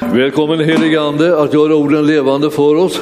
[0.00, 3.00] Välkommen helige Ande att göra orden levande för oss.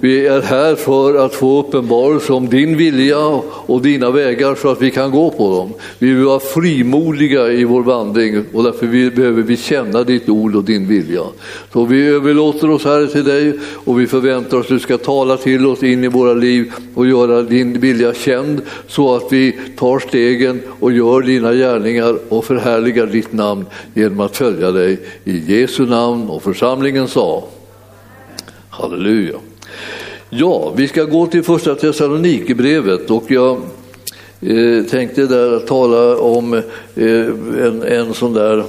[0.00, 3.26] Vi är här för att få uppenbarelse om din vilja
[3.66, 5.72] och dina vägar så att vi kan gå på dem.
[5.98, 10.64] Vi vill vara frimodiga i vår vandring och därför behöver vi känna ditt ord och
[10.64, 11.22] din vilja.
[11.72, 15.36] Så vi överlåter oss här till dig och vi förväntar oss att du ska tala
[15.36, 19.98] till oss in i våra liv och göra din vilja känd så att vi tar
[19.98, 24.98] stegen och gör dina gärningar och förhärligar ditt namn genom att följa dig.
[25.24, 27.44] I Jesu namn och församlingen sa
[28.70, 29.38] Halleluja.
[30.30, 33.60] Ja, vi ska gå till första Thessalonikerbrevet och jag
[34.40, 37.26] eh, tänkte där tala om eh,
[37.66, 38.64] en, en sån där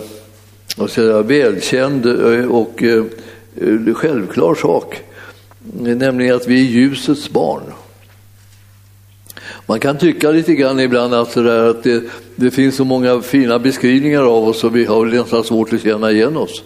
[0.77, 3.03] vad ska jag säga, välkänd eh, och eh,
[3.93, 5.01] självklar sak,
[5.79, 7.61] nämligen att vi är ljusets barn.
[9.65, 12.03] Man kan tycka lite grann ibland att, där, att det,
[12.35, 16.11] det, finns så många fina beskrivningar av oss och vi har nästan svårt att känna
[16.11, 16.63] igen oss.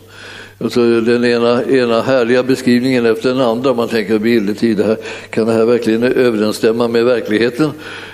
[0.60, 3.74] Alltså den ena, ena härliga beskrivningen efter den andra.
[3.74, 4.98] Man tänker bildetid, här,
[5.30, 7.72] kan det här verkligen överensstämma med verkligheten?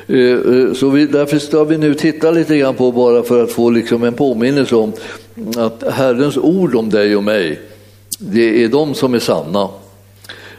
[0.08, 3.52] Eh, eh, så vi, därför ska vi nu titta lite grann på, bara för att
[3.52, 4.94] få liksom en påminnelse om
[5.58, 7.60] att Herrens ord om dig och mig,
[8.20, 9.70] det är de som är sanna.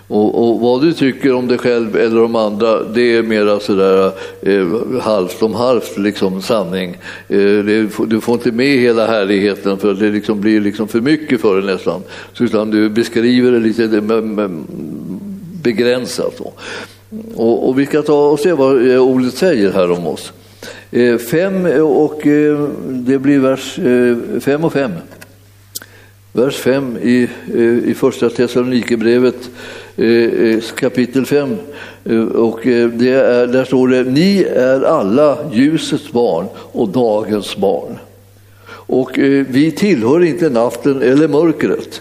[0.08, 4.12] Och, och, vad du tycker om dig själv eller om andra, det är mera sådär
[4.42, 4.66] eh,
[5.00, 6.90] halvt om halvt liksom, sanning.
[7.28, 11.40] Eh, det, du får inte med hela härligheten för det liksom blir liksom för mycket
[11.40, 12.02] för dig nästan.
[12.32, 14.02] Så, utan du beskriver det lite
[15.62, 16.40] begränsat.
[17.34, 20.32] Och, och, vi ska ta och se vad eh, ordet säger här om oss.
[20.90, 24.90] Eh, fem eh, och eh, det blir vers eh, fem och 5.
[26.32, 29.50] Vers 5 i, eh, i första Thessalonikerbrevet
[29.96, 31.56] Eh, eh, kapitel 5.
[32.04, 32.60] Eh, och
[32.92, 37.98] det är, där står det, ni är alla ljusets barn och dagens barn.
[38.86, 39.10] Och
[39.48, 42.00] vi tillhör inte natten eller mörkret.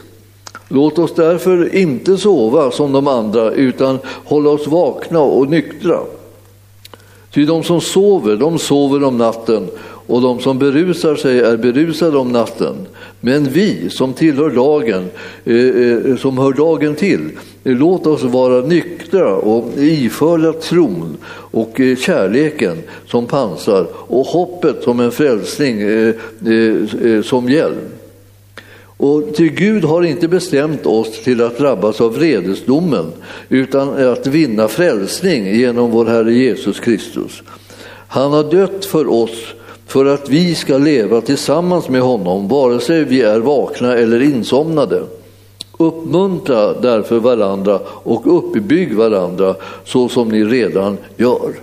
[0.67, 5.99] Låt oss därför inte sova som de andra utan hålla oss vakna och nyktra.
[7.33, 9.67] Ty de som sover, de sover om natten
[10.07, 12.75] och de som berusar sig är berusade om natten.
[13.25, 15.09] Men vi som tillhör lagen,
[15.45, 17.29] eh, eh, som hör dagen till,
[17.63, 24.99] eh, Låt oss vara nyktra och iförda tron och kärleken som pansar och hoppet som
[24.99, 25.81] en frälsning
[27.23, 27.89] som hjälm.
[28.97, 33.11] Och till Gud har inte bestämt oss till att drabbas av vredesdomen
[33.49, 37.43] utan att vinna frälsning genom vår Herre Jesus Kristus.
[38.07, 39.53] Han har dött för oss
[39.87, 45.03] för att vi ska leva tillsammans med honom vare sig vi är vakna eller insomnade.
[45.77, 49.55] Uppmuntra därför varandra och uppbygg varandra
[49.85, 51.53] så som ni redan gör.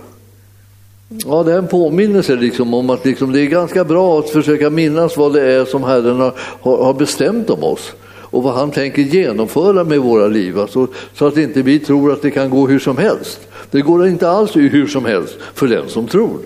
[1.25, 4.69] Ja, det är en påminnelse liksom om att liksom det är ganska bra att försöka
[4.69, 7.91] minnas vad det är som Herren har, har bestämt om oss
[8.31, 10.59] och vad han tänker genomföra med våra liv.
[10.59, 13.39] Alltså, så att inte vi tror att det kan gå hur som helst.
[13.71, 16.39] Det går inte alls hur som helst för den som tror.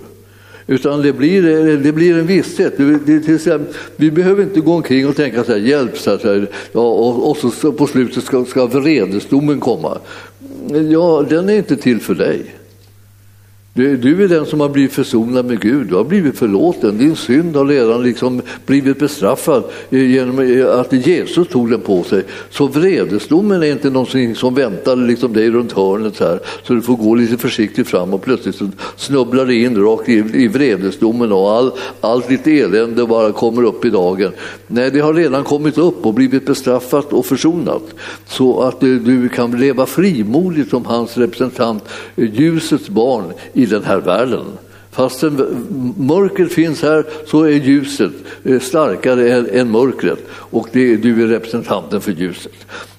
[0.68, 1.42] Utan det blir,
[1.78, 2.74] det blir en visshet.
[3.96, 7.38] vi behöver inte gå omkring och tänka så här, hjälp, så här, ja, och, och
[7.38, 9.98] så på slutet ska, ska vredesdomen komma.
[10.92, 12.46] Ja, den är inte till för dig.
[13.78, 16.97] Du, du, är den som har blivit försonad med Gud, du har blivit förlåten.
[16.97, 22.03] Din synd har redan liksom blivit bestraffad eh, genom eh, att Jesus tog den på
[22.03, 22.24] sig.
[22.50, 26.96] Så vredesdomen är inte någonting som väntar liksom dig runt hörnet här, så du får
[26.96, 31.52] gå lite försiktigt fram och plötsligt så snubblar du in rakt i, i vredesdomen och
[31.52, 31.72] all,
[32.02, 34.31] allt ditt elände bara kommer upp i dagen.
[34.68, 37.84] Nej, det har redan kommit upp och blivit bestraffat och försonat
[38.28, 41.84] så att eh, du kan leva frimodigt som hans representant,
[42.16, 43.34] ljusets barn
[43.66, 44.46] i den här världen.
[44.92, 45.34] Fastän
[45.98, 48.12] mörkret finns här så är ljuset
[48.44, 52.54] eh, starkare än mörkret och det, du är representanten för ljuset.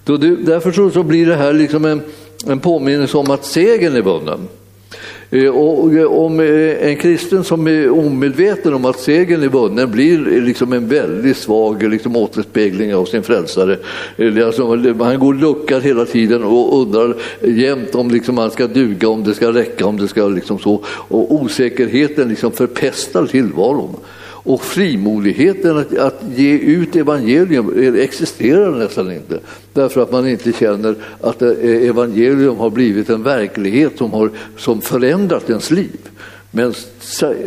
[0.04, 2.02] Då du, därför så, blir det här liksom en,
[2.46, 4.48] en påminnelse om att segern är vunnen.
[5.30, 5.84] Eh, och
[6.24, 10.72] om eh, en kristen som är omedveten om att segern är vunnen blir eh, liksom
[10.72, 13.78] en väldigt svag liksom återspegling av sin frälsare.
[14.46, 14.66] Alltså,
[15.04, 19.34] han går luckad hela tiden och undrar jämt om liksom han ska duga, om det
[19.34, 20.80] ska räcka, om det ska liksom så.
[20.86, 23.96] Och osäkerheten liksom förpestar tillvaron.
[24.46, 29.40] Och frimodigheten att, att, ge ut evangelium eh, existerar nästan inte
[29.72, 31.48] därför att man inte känner att eh,
[31.88, 35.98] evangelium har blivit en verklighet som har som förändrat ens liv.
[36.50, 36.74] Men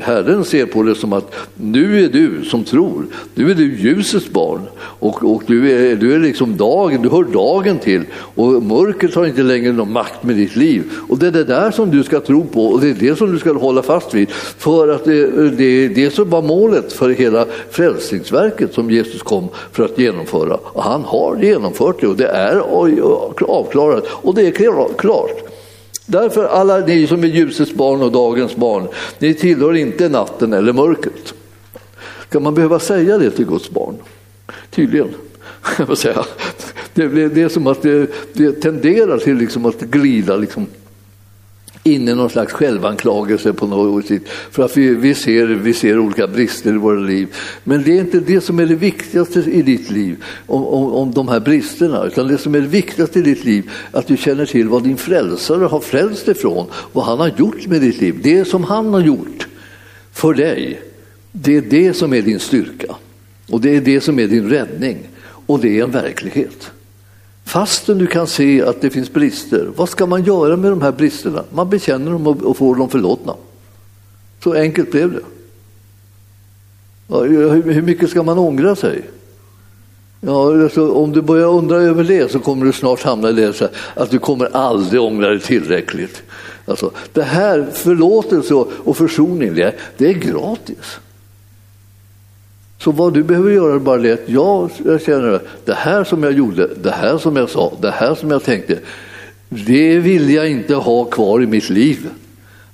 [0.02, 4.30] Herren ser på det som att nu är du som tror, nu är du ljusets
[4.30, 4.62] barn.
[4.80, 8.04] Och, och du, är, du är liksom dagen, du hör dagen till.
[8.14, 10.84] Och mörkret har inte längre någon makt med ditt liv.
[11.10, 12.66] Och det är det där som du ska tro på.
[12.66, 14.30] Och det är det som du ska hålla fast vid.
[14.32, 19.86] För att det, det, det som var målet för hela frälsningsverket som Jesus kom för
[19.86, 20.58] att genomföra.
[20.64, 22.08] Och han har genomfört det.
[22.08, 22.60] Och det är
[23.48, 24.06] avklarat.
[24.10, 25.49] Och det är klart.
[26.06, 28.88] Därför alla ni som är ljusets barn och dagens barn,
[29.20, 31.34] ni tillhör inte natten eller mörkret.
[32.30, 33.96] Kan man behöva säga det till Guds barn?
[34.70, 35.10] Tydligen.
[36.94, 40.68] Det, det är som att det, det tenderar till liksom att glida liksom
[41.84, 44.22] in i någon slags självanklagelse på något sätt.
[44.52, 47.36] För att vi, vi, ser, vi ser olika brister i våra liv.
[47.64, 51.12] Men det är inte det som är det viktigaste i ditt liv, om, om, om
[51.12, 52.06] de här bristerna.
[52.06, 54.98] Utan det som är det viktigaste i ditt liv, att du känner till vad din
[54.98, 58.20] frälsare har frälst ifrån, vad han har gjort med ditt liv.
[58.24, 59.48] Det som han har gjort
[60.12, 60.82] för dig,
[61.32, 62.96] det är det som är din styrka.
[63.50, 64.98] Och det är det som är din räddning.
[65.46, 66.72] Och det är en verklighet.
[67.50, 70.92] Fastän du kan se att det finns brister, vad ska man göra med de här
[70.92, 71.44] bristerna?
[71.54, 73.36] Man bekänner dem och får dem förlåtna.
[74.44, 75.22] Så enkelt blev det.
[77.16, 79.02] Hur mycket ska man ångra sig?
[80.22, 83.72] Ja, alltså, om du börjar undra över det så kommer du snart hamna i det
[83.94, 86.24] att du kommer aldrig ångra dig tillräckligt.
[86.66, 89.56] Alltså, det här förlåtelse och försoning,
[89.98, 91.00] det är gratis.
[92.80, 96.04] Så vad du behöver göra är bara det att jag, jag känner att det här
[96.04, 98.80] som jag gjorde, det här som jag sa, det här som jag tänkte,
[99.50, 102.10] det vill jag inte ha kvar i mitt liv.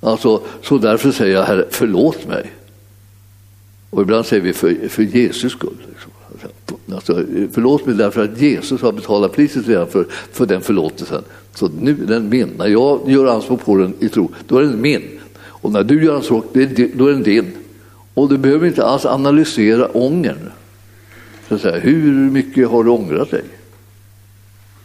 [0.00, 2.52] Alltså, så därför säger jag Herre, förlåt mig.
[3.90, 5.76] Och ibland säger vi för, för Jesus skull.
[5.88, 6.12] Liksom.
[6.94, 11.22] Alltså, förlåt mig därför att Jesus har betalat priset redan för, för den förlåtelsen.
[11.54, 12.48] Så nu är den min.
[12.58, 15.02] När jag gör anspråk på den i tro, då är den min.
[15.38, 16.44] Och när du gör anspråk,
[16.94, 17.52] då är den din.
[18.16, 20.50] Och du behöver inte alls analysera ångern.
[21.48, 23.44] Så säga, hur mycket har du ångrat dig?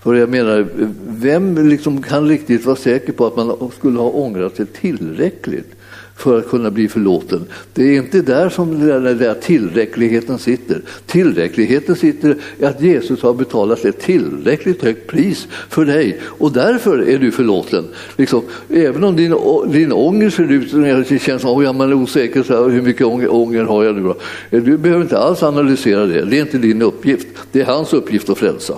[0.02, 0.68] För jag menar,
[1.08, 5.76] vem liksom kan riktigt vara säker på att man skulle ha ångrat sig tillräckligt
[6.22, 7.46] för att kunna bli förlåten.
[7.74, 10.82] Det är inte där som den där tillräckligheten sitter.
[11.06, 17.10] Tillräckligheten sitter i att Jesus har betalat ett tillräckligt högt pris för dig och därför
[17.10, 17.88] är du förlåten.
[18.18, 19.36] Liksom, även om din,
[19.72, 22.82] din ånger ser ut som det känns som att man är osäker, så här, hur
[22.82, 24.16] mycket ånger, ånger har jag nu då?
[24.50, 27.28] Eh, du behöver inte alls analysera det, det är inte din uppgift.
[27.52, 28.74] Det är hans uppgift att frälsa.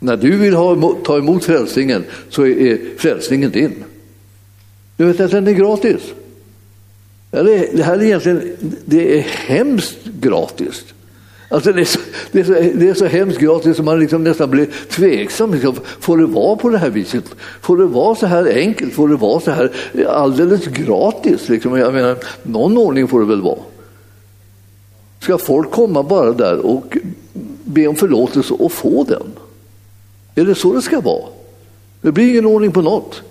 [0.00, 3.84] När du vill ha, ta emot frälsningen så är frälsningen din.
[4.98, 6.00] Du vet att den är gratis.
[7.30, 10.84] Det här är egentligen det är hemskt gratis.
[11.50, 12.00] Alltså det, är så,
[12.32, 15.54] det, är så, det är så hemskt gratis som man liksom nästan blir tveksam.
[15.54, 17.24] Liksom, får det vara på det här viset?
[17.60, 18.94] Får det vara så här enkelt?
[18.94, 19.72] Får det vara så här
[20.08, 21.48] alldeles gratis?
[21.48, 21.78] Liksom?
[21.78, 23.58] Jag menar, någon ordning får det väl vara.
[25.20, 26.96] Ska folk komma bara där och
[27.64, 29.32] be om förlåtelse och få den?
[30.34, 31.24] Är det så det ska vara?
[32.00, 33.22] Det blir ingen ordning på något.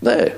[0.00, 0.34] Nej,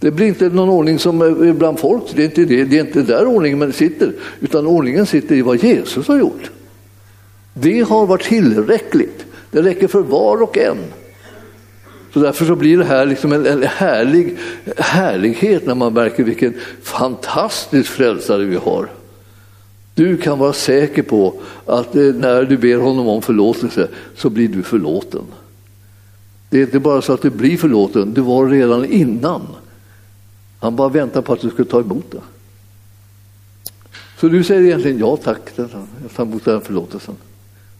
[0.00, 2.80] det blir inte någon ordning som eh, bland folk, det är inte, det, det är
[2.80, 6.50] inte där ordningen sitter, utan ordningen sitter i vad Jesus har gjort.
[7.54, 10.78] Det har varit tillräckligt, det räcker för var och en.
[12.12, 14.36] Så därför så blir det här liksom en, en härlig
[14.76, 18.88] härlighet när man märker vilken fantastisk frälsare vi har.
[19.94, 21.34] Du kan vara säker på
[21.66, 25.22] att eh, när du ber honom om förlåtelse så blir du förlåten.
[26.50, 29.42] Det är inte bara så att du blir förlåten, du var redan innan.
[30.60, 32.20] Han bara väntar på att du ska ta emot det.
[34.20, 35.70] Så du säger egentligen ja tack, jag
[36.16, 37.14] tar emot den förlåtelsen.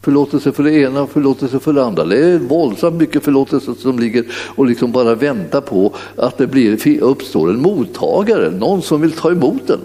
[0.02, 2.04] Förlåtelse för det ena och förlåtelse för det andra.
[2.04, 4.24] Det är våldsamt mycket förlåtelse som ligger
[4.56, 9.30] och liksom bara väntar på att det blir, uppstår en mottagare, någon som vill ta
[9.30, 9.80] emot den.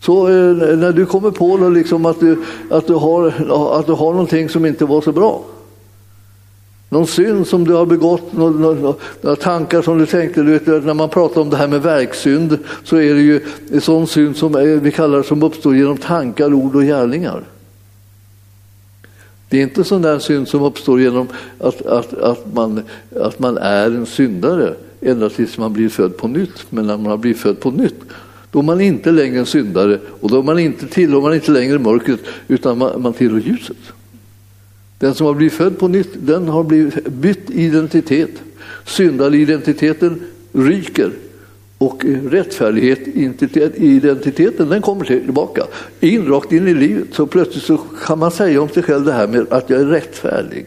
[0.00, 3.26] Så eh, när du kommer på liksom att, du, att, du har,
[3.78, 5.44] att du har någonting som inte var så bra,
[6.88, 10.42] någon synd som du har begått, några, tankar som du tänkte.
[10.42, 13.40] Du vet, när man pratar om det här med verksynd så är det ju
[13.72, 17.42] en sån synd som vi kallar som uppstår genom tankar, ord och gärningar.
[19.48, 21.28] Det är inte sån där synd som uppstår genom
[21.58, 22.82] att, att, att, man,
[23.20, 26.66] att man är en syndare ända tills man blir född på nytt.
[26.70, 28.00] Men när man har blivit född på nytt
[28.50, 31.78] då är man inte längre en syndare och då man inte, tillhör man inte längre
[31.78, 33.76] mörkret utan man, man tillhör ljuset.
[34.98, 38.30] Den som har blivit född på nytt, den har blivit bytt identitet.
[38.86, 40.20] Syndaridentiteten
[40.52, 41.10] ryker
[41.78, 43.08] och rättfärdighet,
[43.76, 45.64] identiteten, den kommer tillbaka.
[46.00, 47.08] In, rakt in i livet.
[47.12, 47.76] Så plötsligt så
[48.06, 50.66] kan man säga om sig själv det här med att jag är rättfärdig.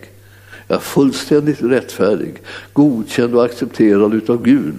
[0.68, 2.34] Jag är fullständigt rättfärdig,
[2.74, 4.76] godkänd och accepterad utav Gud.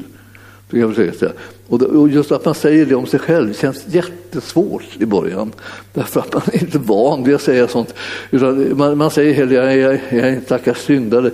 [0.73, 1.33] Så kan jag säga.
[1.69, 5.53] Och just att man säger det om sig själv känns jättesvårt i början.
[5.93, 7.95] Därför att man är inte van vid att säga sånt.
[8.31, 11.31] Utan man, man säger hellre jag, jag, jag är en stackars syndare.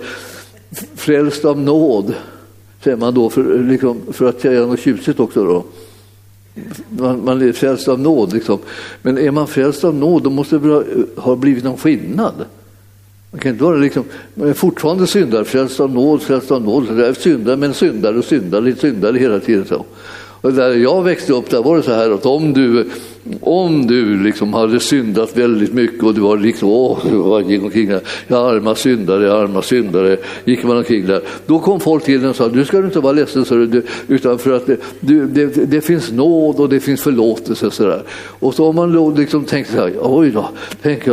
[0.95, 2.15] Frälst av nåd,
[2.85, 5.45] säger man då för, liksom, för att säga något tjusigt också.
[5.45, 5.65] Då.
[6.89, 8.33] Man, man är frälst av nåd.
[8.33, 8.59] Liksom.
[9.03, 10.85] Men är man frälst av nåd då måste det
[11.17, 12.35] ha blivit någon skillnad.
[13.31, 14.05] Man kan inte vara liksom,
[14.35, 17.17] man är fortfarande syndare, frälst av nåd, frälst av nåd.
[17.17, 19.65] Syndare, men syndare och syndare, syndare hela tiden.
[19.65, 19.85] Så.
[20.41, 22.91] Och där jag växte upp där var det så här att om du
[23.41, 27.89] om du liksom hade syndat väldigt mycket och du var liksom, åh, du gick omkring
[27.89, 31.23] där, jag arma syndare, arma syndare, gick man omkring där.
[31.47, 34.39] Då kom folk till en och sa, du ska inte vara ledsen, så du, utan
[34.39, 37.71] för att det, du, det, det, finns nåd och det finns förlåtelse.
[37.71, 38.03] Så där.
[38.41, 40.49] Och så om man då liksom tänkte så här, oj då,
[40.83, 41.05] tänk,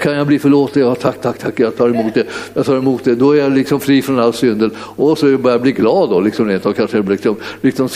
[0.00, 0.82] kan jag bli förlåten?
[0.82, 2.26] Ja, tack, tack, tack, jag tar emot det.
[2.54, 3.14] Jag tar emot det.
[3.14, 4.70] Då är jag liksom fri från all synden.
[4.78, 7.88] Och så börjar jag bli glad då, liksom, rent och kanske, liksom, liksom,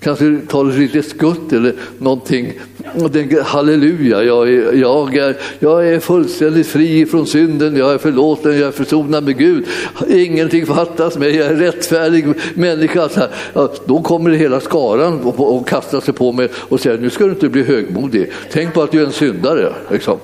[0.00, 2.52] kanske tar lite skutt eller någonting
[2.92, 7.98] och tänker halleluja, jag är, jag, är, jag är fullständigt fri från synden, jag är
[7.98, 9.64] förlåten, jag är försonad med Gud.
[10.08, 13.08] Ingenting fattas mig, jag är rättfärdig människa.
[13.52, 17.24] Ja, då kommer hela skaran och, och kastar sig på mig och säger nu ska
[17.24, 19.72] du inte bli högmodig, tänk på att du är en syndare.
[19.90, 20.18] Liksom.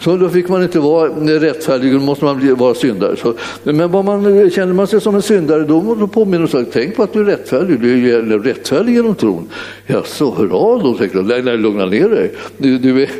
[0.00, 1.08] Så då fick man inte vara
[1.40, 3.16] rättfärdig, då måste man bli, vara syndare.
[3.16, 6.96] Så, men vad man, känner man sig som en syndare då påminner man sig, tänk
[6.96, 9.48] på att du är rättfärdig, du är rättfärdig genom tron.
[9.86, 12.32] Jaså, hurra då, tänkte jag, nej, nej, lugna ner dig.
[12.58, 13.10] Du, du, är,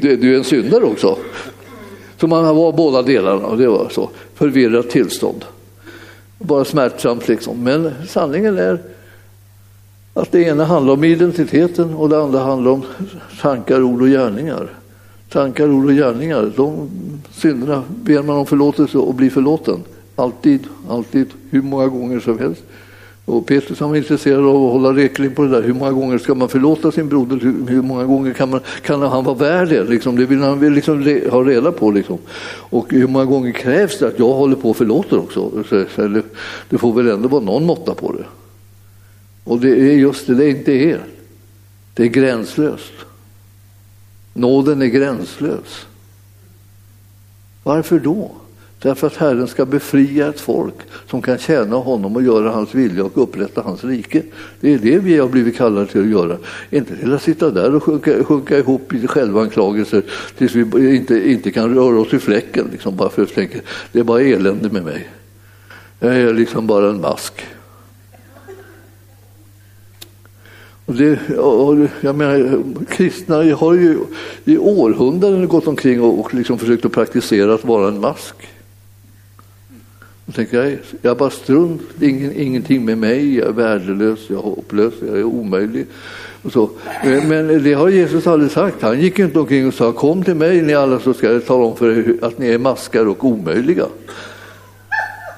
[0.00, 1.18] du, du är en syndare också.
[2.20, 4.10] Så man var båda delarna och det var så.
[4.34, 5.44] Förvirrat tillstånd.
[6.38, 7.64] Bara smärtsamt liksom.
[7.64, 8.78] Men sanningen är
[10.14, 12.82] att det ena handlar om identiteten och det andra handlar om
[13.40, 14.68] tankar, ord och gärningar.
[15.28, 16.90] Tankar, ord och gärningar, de
[17.32, 19.84] synderna ber man om förlåtelse och blir förlåten.
[20.16, 22.62] Alltid, alltid, hur många gånger som helst.
[23.28, 25.62] Och Petrus var intresserad av att hålla räkning på det där.
[25.62, 27.36] Hur många gånger ska man förlåta sin broder?
[27.68, 29.84] Hur många gånger kan, man, kan han vara värd det?
[29.84, 31.90] Liksom, det vill han liksom ha reda på.
[31.90, 32.18] Liksom.
[32.70, 35.64] Och hur många gånger krävs det att jag håller på och förlåter också?
[35.94, 36.22] Så, det,
[36.68, 38.24] det får väl ändå vara någon måtta på det.
[39.44, 41.00] Och det är just det det inte är.
[41.94, 42.92] Det är gränslöst.
[44.32, 45.86] Nåden är gränslös.
[47.62, 48.30] Varför då?
[48.82, 50.74] Därför att Herren ska befria ett folk
[51.10, 54.22] som kan tjäna honom och göra hans vilja och upprätta hans rike.
[54.60, 56.36] Det är det vi har blivit kallade till att göra.
[56.70, 60.02] Inte till att sitta där och sjunka, sjunka ihop i självanklagelser
[60.38, 62.68] tills vi inte, inte kan röra oss i fläcken.
[62.72, 63.58] Liksom, bara för att tänka,
[63.92, 65.08] det är bara elände med mig.
[66.00, 67.46] Jag är liksom bara en mask.
[70.84, 73.98] Och det, och jag menar, kristna har ju
[74.44, 78.34] i århundraden gått omkring och, och liksom försökt att praktisera att vara en mask.
[80.28, 84.42] Då tänker jag, jag bara strunt, ingen, ingenting med mig, jag är värdelös, jag är
[84.42, 85.86] hopplös, jag är omöjlig.
[86.42, 86.70] Och så.
[87.04, 88.82] Men det har Jesus aldrig sagt.
[88.82, 91.64] Han gick inte omkring och sa kom till mig ni alla så ska jag tala
[91.64, 93.86] om för er att ni är maskar och omöjliga.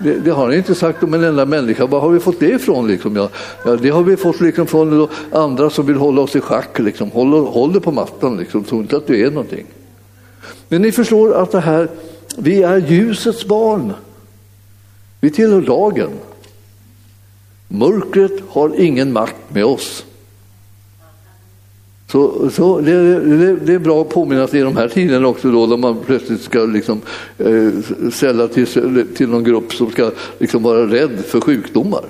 [0.00, 1.86] Det, det, har han inte sagt om en enda människa.
[1.86, 2.88] Var har vi fått det ifrån?
[2.88, 3.16] Liksom?
[3.16, 3.28] Ja,
[3.64, 6.78] ja, det har vi fått liksom från andra som vill hålla oss i schack.
[6.78, 7.10] Liksom.
[7.10, 8.64] Håll, håller på mattan, liksom.
[8.64, 9.66] tro inte att du är någonting.
[10.68, 11.88] Men ni förstår att det här,
[12.38, 13.92] vi är ljusets barn.
[15.20, 16.10] Vi tillhör lagen.
[17.68, 20.04] Mörkret har ingen makt med oss.
[22.10, 25.50] Så, så det, det, det, är bra att påminna sig i de här tiderna också
[25.50, 27.00] då, då man plötsligt ska liksom,
[27.38, 27.68] eh,
[28.12, 28.66] sälla till,
[29.14, 32.04] till någon grupp som ska liksom vara rädd för sjukdomar.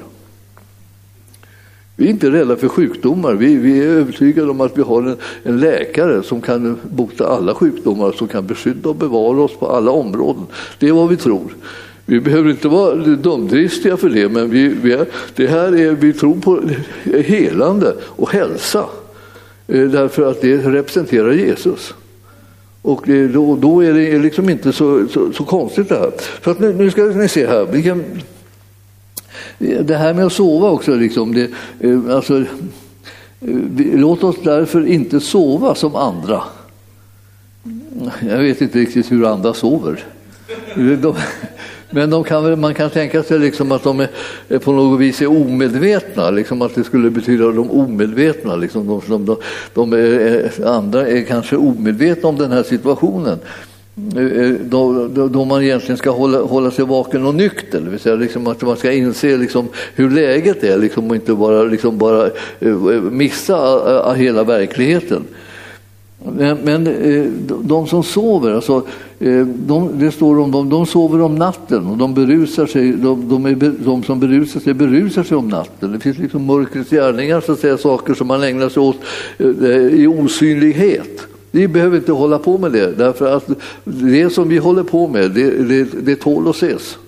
[1.96, 3.34] Vi är inte rädda för sjukdomar.
[3.34, 7.54] Vi, vi är övertygade om att vi har en, en, läkare som kan bota alla
[7.54, 10.46] sjukdomar, som kan beskydda och bevara oss på alla områden.
[10.78, 11.54] Det är vad vi tror.
[12.10, 16.12] Vi behöver inte vara dumdristiga för det, men vi, vi, är, det här är, vi
[16.12, 16.62] tror på
[17.22, 18.84] helande och hälsa.
[19.68, 21.94] Eh, därför att det representerar Jesus.
[22.82, 26.12] Och eh, då, då är det liksom inte så, så, så, konstigt det här.
[26.40, 27.66] För att nu, nu ska ni se här.
[27.72, 28.04] Vi kan,
[29.58, 31.50] det här med att sova också, liksom, det,
[31.80, 32.44] eh, alltså,
[33.94, 36.42] låt oss därför inte sova som andra.
[38.20, 40.04] Jag vet inte riktigt hur andra sover.
[40.74, 41.14] De,
[41.90, 45.26] men de kan, man kan tänka sig liksom att de är, på något vis är
[45.26, 48.56] omedvetna, liksom att det skulle betyda att de omedvetna.
[48.56, 49.36] Liksom de, de, de,
[49.74, 53.38] de är, andra är kanske omedvetna om den här situationen.
[54.16, 57.90] Eh, eh, då, då, då, man egentligen ska hålla, hålla sig vaken och nykter, det
[57.90, 61.62] vill säga liksom att man ska inse liksom hur läget är liksom, och inte bara,
[61.62, 62.26] liksom bara
[62.60, 62.76] eh,
[63.10, 65.24] missa hela verkligheten.
[66.24, 67.24] Men, men eh,
[67.62, 68.86] de som sover, alltså,
[69.18, 73.28] eh, de, det står om dem, de sover om natten och de, berusar sig, de,
[73.28, 75.92] de, är, de som berusar sig berusar sig om natten.
[75.92, 78.96] Det finns liksom mörkrets gärningar, så att säga, saker som man ägnar sig åt
[79.38, 79.46] eh,
[79.76, 81.26] i osynlighet.
[81.50, 83.50] Vi behöver inte hålla på med det, därför att
[83.84, 86.98] det som vi håller på med, det, det, det tål att ses.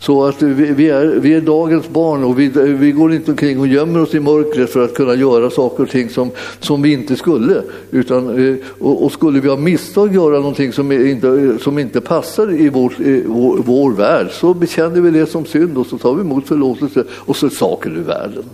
[0.00, 3.66] Så att vi är, vi är dagens barn och vi, vi går inte omkring och
[3.66, 7.16] gömmer oss i mörkret för att kunna göra saker och ting som, som vi inte
[7.16, 7.62] skulle.
[7.90, 12.52] Utan, eh, och, och skulle vi ha misstag göra någonting som inte, som inte passar
[12.52, 16.14] i, vår, i vår, vår värld så bekänner vi det som synd och så tar
[16.14, 18.44] vi emot förlåtelse och så är saker ur världen.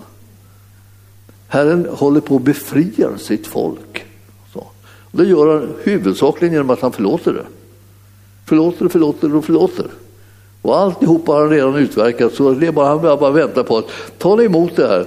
[1.48, 4.04] Herren håller på att befria sitt folk.
[4.52, 4.66] Så.
[5.12, 7.44] Det gör han huvudsakligen genom att han förlåter det.
[8.46, 9.86] Förlåter, förlåter och förlåter.
[10.64, 13.86] Och alltihopa har han redan utverkat så det är bara, han bara väntar på att
[14.18, 15.06] ta ni emot det här.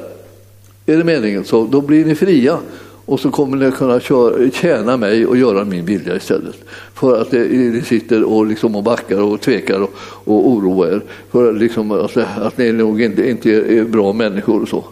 [0.86, 2.58] Är det meningen så då blir ni fria
[3.06, 6.56] och så kommer ni kunna köra, tjäna mig och göra min vilja istället.
[6.94, 9.92] För att ni sitter och, liksom och backar och tvekar och,
[10.24, 14.70] och oroar er för liksom att, att ni nog inte, inte är bra människor och
[14.70, 14.84] så.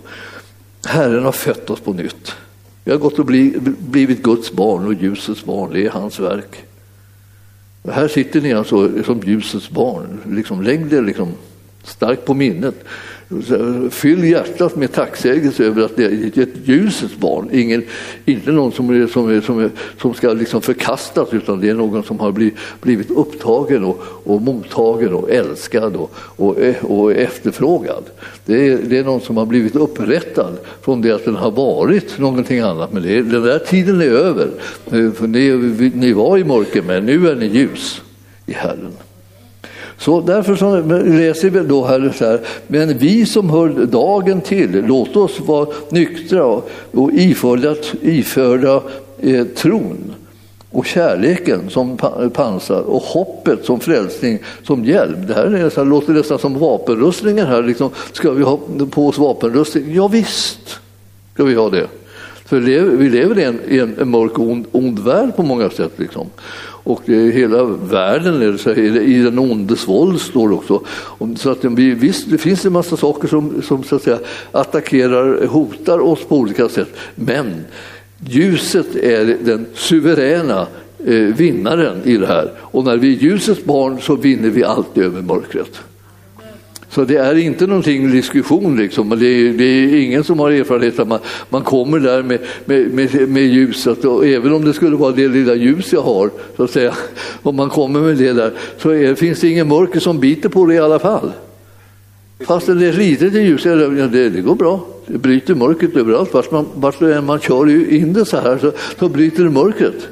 [0.86, 2.32] Herren har fött oss på nytt.
[2.84, 6.66] Vi har gått och blivit Guds barn och ljusets barn, det är hans verk.
[7.92, 11.34] Här sitter ni alltså som ljusets barn, liksom, lägg det liksom
[11.84, 12.75] starkt på minnet.
[13.92, 17.84] Fyll hjärtat med tacksägelse över att det är ett ljusets barn, Ingen,
[18.25, 19.70] inte någon som, är, som, är, som, är,
[20.01, 24.42] som ska liksom förkastas utan det är någon som har blivit, blivit upptagen och, och
[24.42, 28.04] mottagen och älskad och, och, och efterfrågad.
[28.46, 32.20] Det är, det är någon som har blivit upprättad från det att den har varit
[32.20, 32.94] någonting annat.
[32.94, 34.48] Men det, den där tiden är över.
[34.86, 38.01] Eh, för ni, ni var i mörker men nu är ni ljus
[38.46, 38.92] i Herren.
[39.98, 44.86] Så därför så läser vi då här, så här, men vi som hör dagen till,
[44.88, 46.46] låt oss vara nyktra
[46.92, 48.82] och iförda, iförda
[49.20, 50.14] eh, tron
[50.75, 51.98] och kärleken som
[52.34, 55.25] pansar och hoppet som frälsning, som hjälm.
[55.28, 57.64] Det här är nästan, låter nästan som vapenrustningen här.
[57.64, 58.60] Liksom, ska vi ha
[58.90, 59.94] på oss vapenrustning?
[59.94, 60.80] Ja, visst
[61.34, 61.88] ska vi ha det.
[62.46, 65.92] För vi lever i en, i en mörk och ond, ond värld på många sätt.
[65.96, 66.30] Liksom.
[66.86, 70.82] Och i hela världen är i den ondes våld står det också.
[71.36, 74.20] Så att visst, det finns en massa saker som, som så att säga,
[74.51, 76.98] attackerar, hotar oss på olika sätt.
[77.15, 77.65] Men
[78.20, 80.68] ljuset är den suveräna
[81.06, 82.51] eh, vinnaren i det här.
[82.60, 85.82] Och när vi är ljusets barn så vinner vi alltid över mörkret.
[86.96, 89.10] Så det är inte någonting diskussion, liksom.
[89.10, 92.94] det, är, det är ingen som har erfarenhet att man, man kommer där med, med,
[92.94, 96.64] med, med, ljuset och även om det skulle vara det lilla ljus jag har, så
[96.64, 96.94] att säga,
[97.42, 100.66] om man kommer med det där så är, finns det ingen mörker som biter på
[100.66, 101.31] det i alla fall.
[102.48, 104.88] Fast det är litet ljus, det, det går bra.
[105.08, 106.34] Det bryter mörkret överallt.
[106.34, 110.08] Vart man, vart man kör in det så här så, så bryter det mörkret.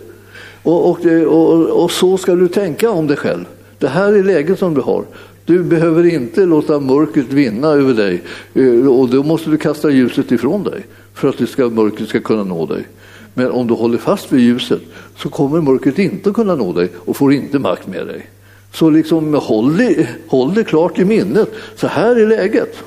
[0.64, 3.46] Och, och, det, och, och så ska du tänka om dig själv.
[3.80, 5.04] Det här är läget som du har.
[5.46, 10.32] Du behöver inte låta mörkret vinna över dig eh, och då måste du kasta ljuset
[10.32, 12.88] ifrån dig för att det ska, mörkret ska kunna nå dig.
[13.34, 14.82] Men om du håller fast vid ljuset
[15.18, 18.30] så kommer mörkret inte att kunna nå dig och får inte makt med dig.
[18.74, 21.50] Så liksom håll det, håll det klart i minnet.
[21.76, 22.84] Så här är läget.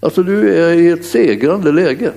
[0.00, 2.12] Alltså du är i ett segrande läge.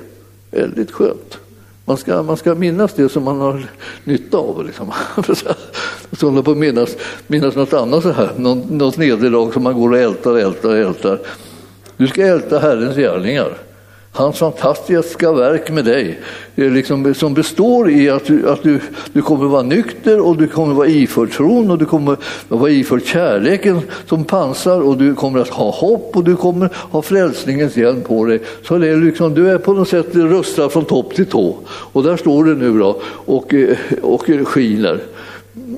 [0.51, 1.37] Väldigt skönt.
[1.85, 3.65] Man ska, man ska minnas det som man har
[4.03, 4.65] nytta av.
[4.65, 4.91] Liksom.
[6.17, 6.97] så hålla på att minnas,
[7.27, 11.19] minnas något annat så här, något, något nederlag som man går och ältar, ältar, ältar.
[11.97, 13.57] Du ska älta Herrens gärningar.
[14.15, 16.19] Hans fantastiska verk med dig
[16.55, 18.79] liksom, som består i att, du, att du,
[19.13, 23.05] du kommer vara nykter och du kommer vara iförd tron och du kommer vara iförd
[23.05, 28.01] kärleken som pansar och du kommer att ha hopp och du kommer ha frälsningens hjälm
[28.01, 28.39] på dig.
[28.63, 32.03] Så det är liksom, du är på något sätt rustad från topp till tå och
[32.03, 33.53] där står du nu då och,
[34.01, 34.99] och skiner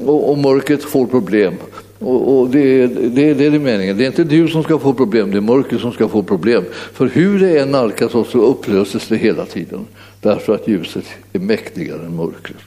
[0.06, 1.54] och, och mörkret får problem.
[2.00, 3.98] Och, och det, det, det, är meningen.
[3.98, 6.64] Det är inte du som ska få problem, det är mörkret som ska få problem.
[6.94, 9.86] För hur det än nalkas oss så upplöses det hela tiden.
[10.22, 12.64] Därför att ljuset är mäktigare än mörkret.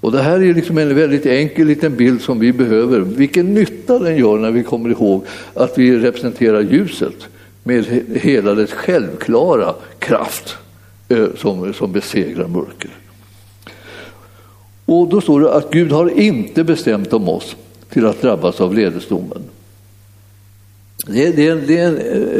[0.00, 3.00] Och det här är liksom en väldigt enkel liten bild som vi behöver.
[3.00, 7.28] Vilken nytta den gör när vi kommer ihåg att vi representerar ljuset
[7.62, 7.84] med
[8.14, 10.56] hela dess självklara kraft
[11.36, 12.92] som, som besegrar mörkret.
[14.86, 17.56] Och då står det att Gud har inte bestämt om oss
[17.88, 19.42] till att drabbas av ledesdomen.
[21.06, 21.90] Det, det, det,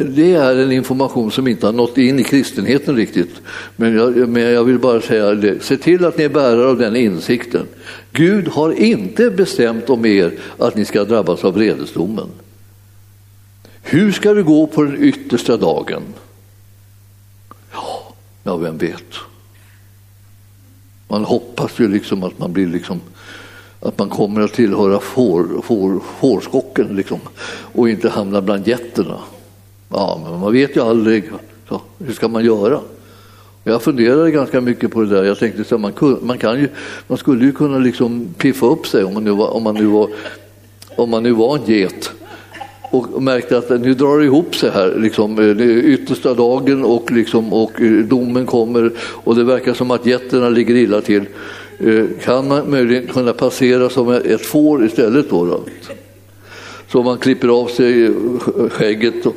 [0.05, 3.41] det, är en information som inte har nått in i kristenheten riktigt.
[3.77, 5.63] Men jag, men jag vill bara säga det.
[5.63, 7.67] Se till att ni är bärare av den insikten.
[8.13, 12.29] Gud har inte bestämt om er att ni ska drabbas av vredesdomen.
[13.83, 16.03] Hur ska det gå på den yttersta dagen?
[17.73, 19.15] Ja, ja vem vet.
[21.09, 23.01] Man hoppas ju liksom att man blir liksom
[23.85, 29.19] att man kommer att tillhöra får, får, fårskocken liksom, och inte hamna bland getterna.
[29.89, 31.25] Ja, men man vet ju aldrig.
[31.69, 32.81] Så, hur ska man göra?
[33.65, 35.25] Jag funderade ganska mycket på det där.
[35.25, 36.69] Jag tänkte så man, man, kan ju,
[37.07, 39.87] man skulle ju kunna liksom piffa upp sig om man nu var, om man nu
[39.87, 40.09] var,
[40.97, 42.11] om man nu var en get
[42.95, 46.85] och märkte att nu drar det ihop sig här, liksom, eh, det är yttersta dagen
[46.85, 51.25] och, liksom, och eh, domen kommer och det verkar som att getterna ligger illa till.
[51.79, 55.45] Eh, kan man möjligen kunna passera som ett får istället då?
[55.45, 55.61] då?
[56.93, 58.11] Så man klipper av sig
[58.71, 59.35] skägget och,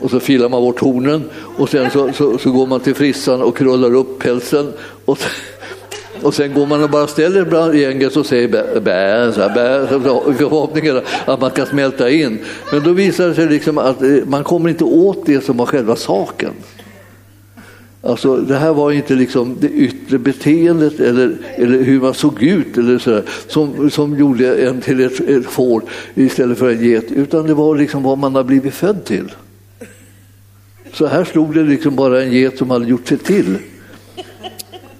[0.00, 1.22] och så filar man bort hornen
[1.56, 4.72] och sen så, så, så, går man till frissan och krullar upp pälsen
[5.04, 5.18] och,
[6.22, 9.54] och sen går man och bara ställer bland gänget och säger bä, bä, så här,
[9.54, 9.86] bä,
[10.38, 12.38] förhoppningen att man kan smälta in.
[12.72, 15.66] Men då visar det sig liksom att eh, man kommer inte åt det som var
[15.66, 16.52] själva saken.
[18.02, 22.78] Alltså, det här var inte liksom det yttre beteendet eller, eller hur man såg ut
[22.78, 25.82] eller så där, som, som gjorde en till ett, ett får
[26.14, 29.32] istället för en get, utan det var liksom vad man har blivit född till.
[30.92, 33.58] Så här stod det liksom bara en get som hade gjort sig till.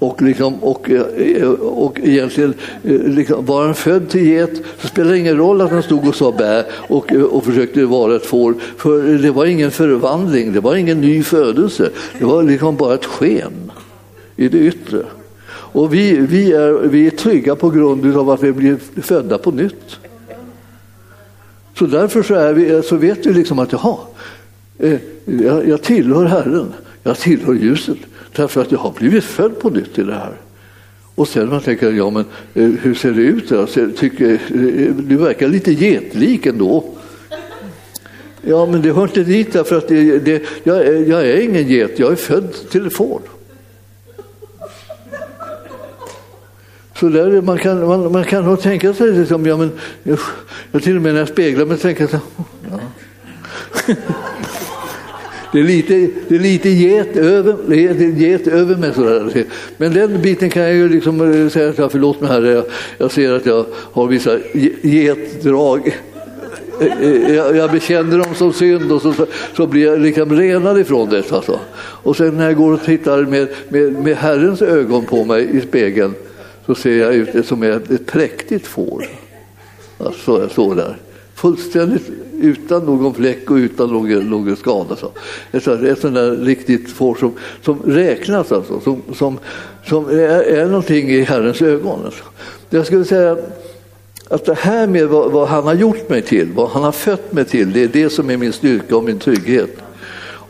[0.01, 5.11] Och, liksom, och, eh, och egentligen, eh, liksom, var han född till get så spelar
[5.11, 8.27] det ingen roll att han stod och sa bä och, eh, och försökte vara ett
[8.27, 8.55] får.
[8.77, 11.91] För det var ingen förvandling, det var ingen ny födelse.
[12.19, 13.73] Det var liksom bara ett sken
[14.37, 15.03] i det yttre.
[15.51, 19.51] Och vi, vi, är, vi är trygga på grund av att vi blir födda på
[19.51, 19.97] nytt.
[21.79, 23.97] Så därför så, är vi, så vet vi liksom att jaha,
[25.25, 27.99] jag, jag tillhör Herren, jag tillhör ljuset
[28.37, 30.33] därför att jag har blivit född på nytt i det här.
[31.14, 33.51] Och sen man tänker, ja men eh, hur ser det ut?
[33.51, 36.85] Jag tycker, eh, du verkar lite getlik ändå.
[38.43, 41.69] Ja, men det hör inte dit därför att det, det, jag, är, jag är ingen
[41.69, 43.21] get, jag är född till ett får.
[47.01, 49.71] Så där, man, kan, man, man kan nog tänka sig, liksom, ja, men,
[50.03, 50.19] jag,
[50.73, 52.21] jag till och med när jag speglar mig tänker jag
[52.71, 52.81] ja.
[55.53, 57.75] Det är lite, det är lite get, över,
[58.19, 58.95] get över mig.
[58.95, 59.45] Sådär.
[59.77, 62.65] Men den biten kan jag ju liksom eh, säga, att förlåt mig herre, jag,
[62.99, 64.39] jag ser att jag har vissa
[64.83, 65.99] getdrag.
[66.81, 69.15] Eh, eh, jag, bekänner dem som synd och så,
[69.57, 71.33] så blir jag liksom renad ifrån det.
[71.33, 71.61] Alltså.
[71.79, 75.61] Och sen när jag går och tittar med, med, med Herrens ögon på mig i
[75.61, 76.15] spegeln
[76.67, 79.07] så ser jag ut som ett, ett präktigt får.
[79.99, 80.97] Alltså, jag står där
[81.35, 84.96] fullständigt utan någon fläck och utan någon, någon skada.
[84.96, 85.11] Så.
[85.53, 89.38] Ett, ett sånt där riktigt får som, som räknas, alltså, som, som,
[89.87, 92.05] som är, är någonting i Herrens ögon.
[92.05, 92.24] Alltså.
[92.70, 93.37] Jag skulle säga
[94.29, 97.33] att det här med vad, vad, han har gjort mig till, vad han har fött
[97.33, 99.70] mig till, det är det som är min styrka och min trygghet.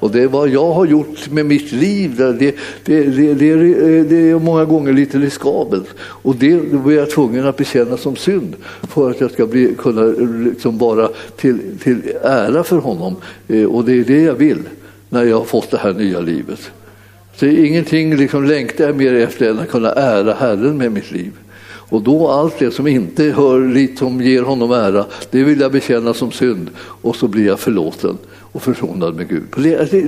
[0.01, 4.35] Och det är vad jag har gjort med mitt liv, det, det, det, det, eh,
[4.35, 5.87] är många gånger lite riskabelt.
[6.01, 10.03] Och det blir jag tvungen att bekänna som synd för att jag ska bli, kunna
[10.45, 13.17] liksom vara till, till ära för honom.
[13.49, 14.63] Eh, och det är det jag vill
[15.09, 16.71] när jag har fått det här nya livet.
[17.37, 21.33] Så ingenting liksom längtar jag mer efter än att kunna ära Herren med mitt liv.
[21.91, 25.73] Och då allt det som inte hör dit, som ger honom ära, det vill jag
[25.73, 28.19] bekänna som synd och så blir jag förlåten
[28.53, 29.43] och försonad med Gud.
[29.57, 30.01] Det, det,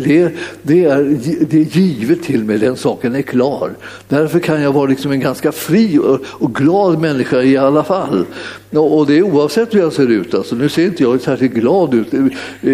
[0.63, 1.17] det, är,
[1.49, 3.71] det är givet till mig, den saken är klar.
[4.09, 8.25] Därför kan jag vara liksom en ganska fri och, och glad människa i alla fall.
[8.71, 10.35] Och det är oavsett hur jag ser ut.
[10.35, 12.17] Alltså, nu ser inte jag särskilt glad ut i,
[12.61, 12.73] i,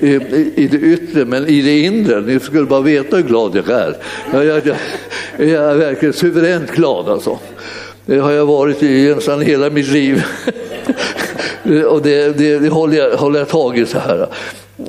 [0.00, 2.20] i, i det yttre, men i det inre.
[2.20, 3.96] Ni skulle bara veta hur glad jag är.
[4.32, 4.76] Jag, jag, jag,
[5.48, 7.38] jag är verkligen suveränt glad alltså.
[8.06, 10.24] Det har jag varit i nästan hela mitt liv.
[11.88, 14.28] och det, det, det håller, jag, håller jag tag i så här.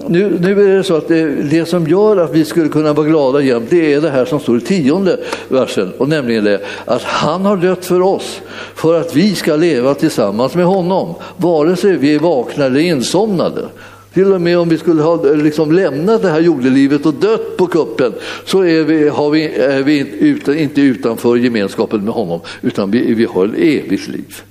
[0.08, 3.08] Nu, nu är det så att det, det, som gör att vi skulle kunna vara
[3.08, 7.04] glada jämt, det är det här som står i tionde versen, och nämligen det att
[7.04, 8.42] han har dött för oss
[8.76, 13.62] för att vi ska leva tillsammans med honom, vare sig vi är vakna eller insomnade.
[14.14, 17.68] Till och med om vi skulle ha liksom lämnat det här jordelivet och dött på
[17.68, 18.14] kuppen
[18.46, 23.14] så är vi, har vi, är vi utan, inte utanför gemenskapen med honom utan vi,
[23.14, 24.44] vi har ett evigt liv.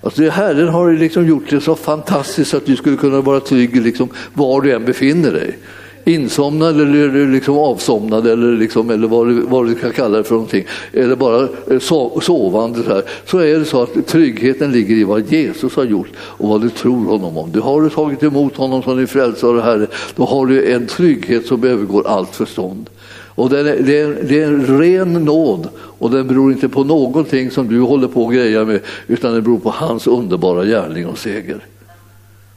[0.00, 4.08] Alltså Herren har liksom gjort det så fantastiskt att du skulle kunna vara trygg liksom,
[4.34, 5.58] var du än befinner dig.
[6.04, 10.34] Insomnad eller liksom avsomnad eller, liksom, eller vad, du, vad du ska kalla det för
[10.34, 10.64] någonting.
[10.92, 11.78] Eller bara eh,
[12.20, 12.82] sovande.
[12.82, 13.02] Så, här.
[13.26, 16.70] så är det så att tryggheten ligger i vad Jesus har gjort och vad du
[16.70, 17.52] tror honom om.
[17.52, 20.86] Du har du tagit emot honom som din frälsare och Herre, då har du en
[20.86, 22.90] trygghet som övergår allt förstånd.
[23.38, 26.84] Och det är, det, är, det är en ren nåd och den beror inte på
[26.84, 31.06] någonting som du håller på att greja med utan den beror på hans underbara gärning
[31.06, 31.64] och seger.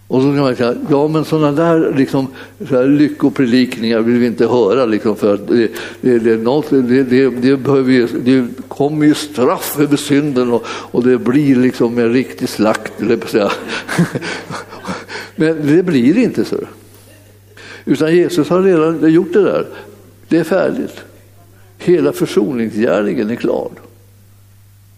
[0.08, 2.28] Och så kan man säga, ja men sådana där, liksom,
[2.70, 7.30] så lyckopredikningar vill vi inte höra liksom, för att det, det, det, något, det, det,
[7.30, 12.50] det, behöver, det kommer ju straff över synden och, och det blir liksom en riktig
[12.50, 12.94] slakt.
[13.28, 13.52] Säga.
[15.36, 16.58] men det blir inte så.
[17.86, 19.66] Utan Jesus har redan gjort det där.
[20.32, 21.02] Det är färdigt.
[21.78, 23.70] Hela försoningsgärningen är klar.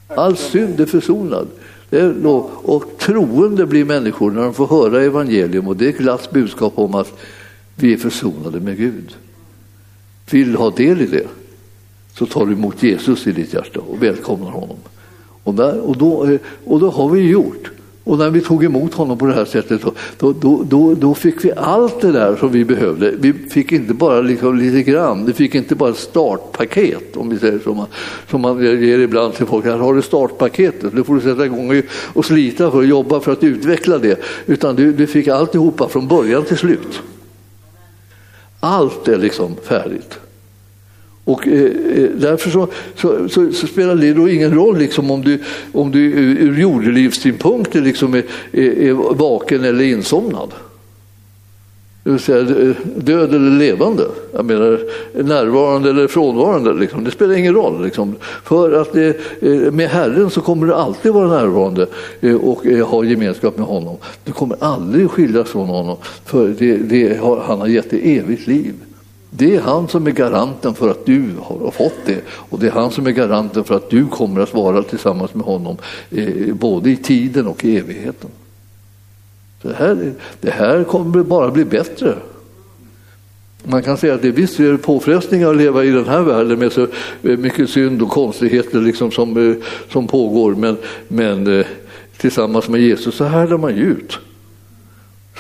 [0.07, 1.47] All synd är försonad.
[2.63, 6.73] Och troende blir människor när de får höra evangelium och det är ett glatt budskap
[6.75, 7.13] om att
[7.75, 9.15] vi är försonade med Gud.
[10.31, 11.27] Vill du ha del i det
[12.13, 14.77] så tar du emot Jesus i ditt hjärta och välkomnar honom.
[15.43, 17.71] Och, där, och, då, och då har vi gjort.
[18.03, 19.81] Och när vi tog emot honom på det här sättet
[20.17, 23.11] då, då, då, då, fick vi allt det där som vi behövde.
[23.11, 27.39] Vi fick inte bara liksom lite grann, vi fick inte bara ett startpaket om vi
[27.39, 27.87] säger så, man,
[28.29, 29.65] som man ger ibland till folk.
[29.65, 31.81] Här har du startpaketet, nu får du sätta igång
[32.13, 34.19] och slita för att jobba för att utveckla det.
[34.45, 37.01] Utan du, du fick alltihopa från början till slut.
[38.59, 40.19] Allt är liksom färdigt.
[41.25, 45.21] Och eh, eh, därför så, så, så, så, spelar det då ingen roll liksom, om
[45.21, 45.39] du,
[45.71, 50.49] om du ur jordelivssynpunkt liksom är, är, är vaken eller insomnad.
[52.03, 54.03] Det vill säga eh, död eller levande.
[54.33, 54.79] Jag menar
[55.23, 56.73] närvarande eller frånvarande.
[56.73, 57.03] Liksom.
[57.03, 57.83] Det spelar ingen roll.
[57.83, 58.15] Liksom.
[58.43, 59.17] För att det,
[59.73, 61.87] med Herren så kommer du alltid vara närvarande
[62.41, 63.97] och ha gemenskap med honom.
[64.23, 65.97] Du kommer aldrig skiljas från honom.
[66.25, 68.73] För det, det, han har gett dig evigt liv.
[69.35, 72.71] Det är han som är garanten för att du har fått det och det är
[72.71, 75.77] han som är garanten för att du kommer att vara tillsammans med honom
[76.09, 78.29] eh, både i tiden och i evigheten.
[79.61, 82.15] Det här, det här kommer bara bli bättre.
[83.63, 86.71] Man kan säga att det visst är påfrestningar att leva i den här världen med
[86.71, 86.81] så
[87.23, 89.55] eh, mycket synd och konstigheter liksom som, eh,
[89.89, 91.65] som pågår men, men eh,
[92.17, 94.19] tillsammans med Jesus så härdar man ju ut.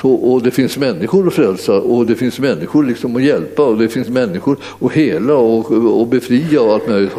[0.01, 3.77] Så, och det finns människor att frälsa och det finns människor liksom att hjälpa och
[3.77, 7.13] det finns människor att hela och, och befria och allt möjligt.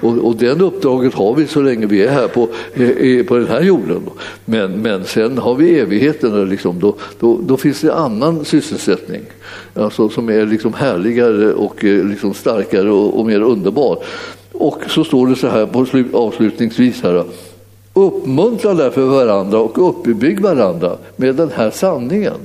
[0.00, 2.46] Och, och den uppdraget har vi så länge vi är här på,
[3.28, 4.02] på den här jorden.
[4.44, 9.22] Men, men sen har vi evigheten, liksom, då, då, då finns det annan sysselsättning
[9.74, 13.98] alltså, som är liksom härligare och eh, liksom starkare och, och mer underbar.
[14.52, 17.24] Och så står det så här på slut, avslutningsvis här.
[17.94, 22.40] Uppmuntra därför varandra och uppbygg varandra med den här sanningen.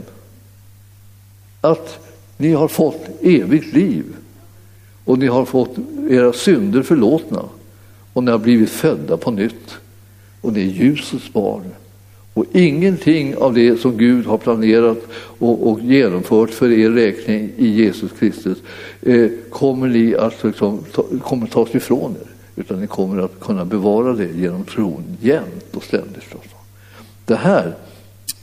[1.62, 1.99] Att
[2.38, 4.03] ni har fått evigt liv
[5.05, 5.75] och ni har fått
[6.10, 7.41] era synder förlåtna
[8.13, 9.75] och ni har blivit födda på nytt
[10.41, 11.63] och ni är ljusets barn.
[12.34, 14.97] Och ingenting av det som Gud har planerat
[15.39, 18.58] och, och genomfört för er räkning i Jesus Kristus
[19.01, 23.65] eh, kommer ni att liksom, ta, kommer tas ifrån er utan ni kommer att kunna
[23.65, 26.35] bevara det genom tron jämt och ständigt.
[27.25, 27.73] Det här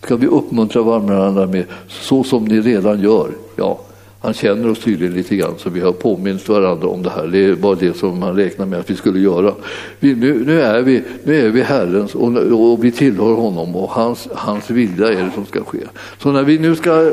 [0.03, 3.31] ska vi uppmuntra varandra med så som ni redan gör.
[3.57, 3.81] Ja,
[4.21, 7.27] han känner oss tydligen lite grann så vi har påmint varandra om det här.
[7.27, 9.55] Det är bara det som man räknar med att vi skulle göra.
[10.01, 13.91] Vi, nu, nu, är vi, nu är vi Herrens och, och vi tillhör honom och
[13.91, 15.79] hans, hans vilja är det som ska ske.
[16.19, 17.13] Så när vi nu ska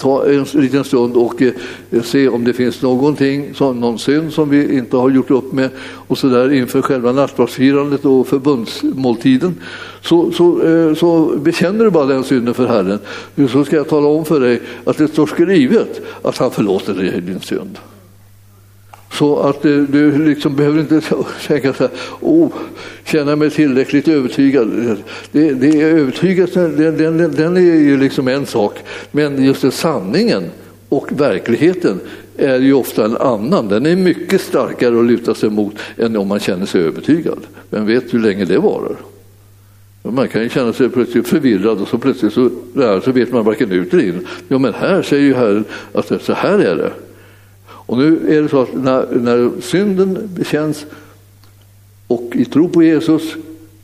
[0.00, 1.52] ta en liten stund och eh,
[2.02, 6.18] se om det finns någonting, någon synd som vi inte har gjort upp med och
[6.18, 9.54] så där inför själva nattvardsfirandet och förbundsmåltiden.
[10.00, 12.98] Så, så, eh, så bekänner du bara den synden för Herren.
[13.48, 17.20] Så ska jag tala om för dig att det står skrivet att han förlåter dig
[17.20, 17.78] din synd.
[19.18, 21.00] Så att eh, du liksom behöver inte
[21.46, 22.52] tänka så här, oh,
[23.04, 24.96] känna mig tillräckligt övertygad.
[25.32, 28.78] Det, det är övertygelsen, den, den, den är ju liksom en sak,
[29.12, 30.44] men just det, sanningen
[30.88, 32.00] och verkligheten
[32.36, 33.68] är ju ofta en annan.
[33.68, 37.38] Den är mycket starkare att luta sig mot än om man känner sig övertygad.
[37.70, 38.96] Vem vet hur länge det varar?
[40.02, 42.50] Man kan ju känna sig plötsligt förvirrad och så plötsligt så,
[43.04, 44.26] så vet man varken ut eller in.
[44.48, 46.92] Ja, men här säger ju Herren att så här är det.
[47.88, 50.86] Och nu är det så att när, när synden bekänns
[52.06, 53.34] och i tro på Jesus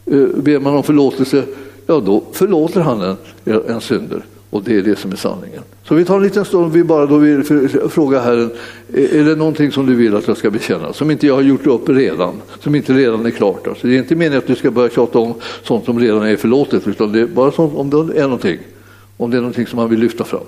[0.07, 1.45] eh, ber man om förlåtelse,
[1.87, 3.17] ja då förlåter han en,
[3.69, 4.25] en synder.
[4.51, 5.63] Och det är det som är sanningen.
[5.85, 7.43] Så vi tar en liten stund vi bara då vill
[7.91, 8.51] fråga Herren,
[8.93, 10.93] är det någonting som du vill att jag ska bekänna?
[10.93, 13.67] Som inte jag har gjort upp redan, som inte redan är klart.
[13.67, 16.37] Alltså det är inte meningen att du ska börja tjata om sånt som redan är
[16.37, 18.59] förlåtet, utan det är bara sånt, om det är någonting.
[19.17, 20.41] Om det är någonting som man vill lyfta fram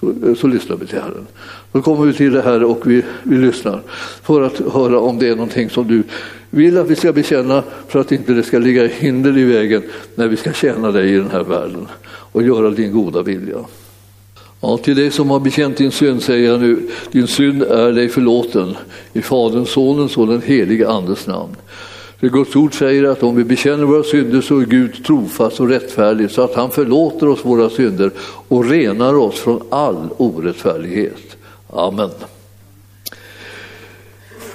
[0.00, 1.26] så, så lyssnar vi till Herren.
[1.72, 3.82] Då kommer vi till det här och vi, vi lyssnar
[4.22, 6.02] för att höra om det är någonting som du
[6.50, 9.82] vill att vi ska bekänna för att inte det ska ligga hinder i vägen
[10.14, 13.58] när vi ska tjäna dig i den här världen och göra din goda vilja.
[14.60, 18.08] Ja, till dig som har bekänt din synd säger jag nu, din synd är dig
[18.08, 18.76] förlåten
[19.12, 21.56] i Faderns, Sonens och den helige Andes namn.
[22.20, 25.68] För Guds ord säger att om vi bekänner våra synder så är Gud trofast och
[25.68, 28.10] rättfärdig så att han förlåter oss våra synder
[28.48, 31.36] och renar oss från all orättfärdighet.
[31.70, 32.10] Amen.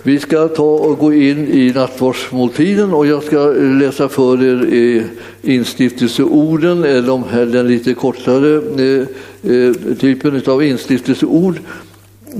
[0.04, 5.08] Vi ska ta och gå in i nattvardsmåltiden och jag ska läsa för er
[5.42, 9.08] instiftelseorden, eller den lite kortare eh,
[9.52, 11.60] eh, typen av instiftelseord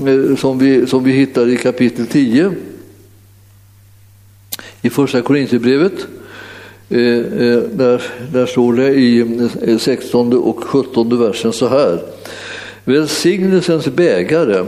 [0.06, 2.52] eh, som vi, som vi hittar i kapitel 10
[4.86, 6.06] i första Korinthierbrevet.
[6.88, 9.20] Eh, eh, där, där står det i
[9.66, 11.98] eh, 16 och 17 versen så här.
[12.84, 14.64] Välsignelsens bägare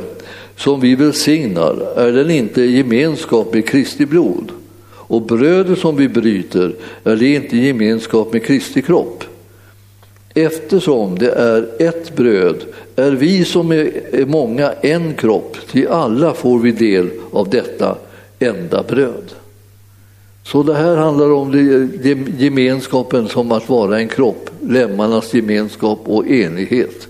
[0.56, 4.52] som vi välsignar är den inte gemenskap med Kristi blod
[4.90, 9.24] och brödet som vi bryter är det inte gemenskap med Kristi kropp.
[10.34, 12.56] Eftersom det är ett bröd
[12.96, 17.98] är vi som är många en kropp, till alla får vi del av detta
[18.38, 19.37] enda bröd.
[20.52, 21.52] Så det här handlar om
[22.02, 27.08] det, gemenskapen som att vara en kropp, lemmarnas gemenskap och enighet.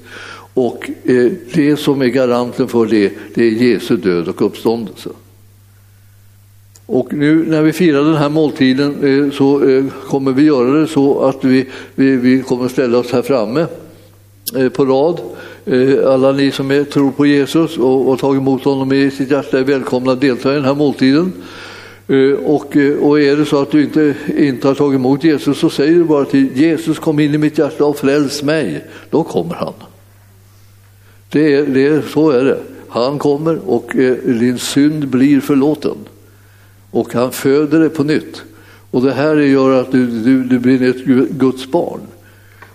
[0.55, 5.11] Och eh, det som är garanten för det, det är Jesu död och uppståndelse.
[6.87, 10.87] Och nu när vi firar den här måltiden eh, så eh, kommer vi göra det
[10.87, 13.67] så att vi, vi, vi kommer ställa oss här framme
[14.57, 15.21] eh, på rad.
[15.65, 19.31] Eh, alla ni som är, tror på Jesus och, och tagit emot honom i sitt
[19.31, 21.33] hjärta är välkomna att delta i den här måltiden.
[22.09, 25.59] Eh, och, eh, och är det så att du inte, inte har tagit emot Jesus
[25.59, 28.85] så säger du bara till Jesus kom in i mitt hjärta och fräls mig.
[29.11, 29.73] Då kommer han.
[31.31, 32.59] Det är, det är, så är det.
[32.89, 35.97] Han kommer och eh, din synd blir förlåten.
[36.91, 38.43] Och han föder dig på nytt.
[38.91, 42.01] Och det här gör att du, du, du blir ett Guds barn.